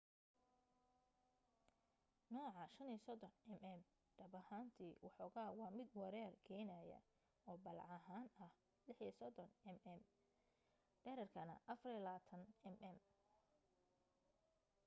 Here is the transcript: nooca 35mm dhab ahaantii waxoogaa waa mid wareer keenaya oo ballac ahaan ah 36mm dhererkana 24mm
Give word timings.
nooca 2.33 2.63
35mm 2.77 3.77
dhab 4.19 4.33
ahaantii 4.39 4.99
waxoogaa 5.03 5.49
waa 5.59 5.75
mid 5.77 5.89
wareer 6.01 6.31
keenaya 6.47 6.99
oo 7.49 7.57
ballac 7.65 7.89
ahaan 7.97 8.27
ah 8.45 8.51
36mm 8.87 9.97
dhererkana 11.03 11.55
24mm 11.69 12.97